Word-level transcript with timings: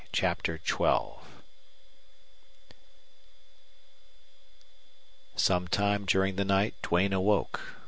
CHAPTER 0.11 0.59
XII 0.65 1.19
Some 5.35 5.67
time 5.67 6.05
during 6.05 6.37
the 6.37 6.43
night 6.43 6.73
Duane 6.81 7.13
awoke. 7.13 7.61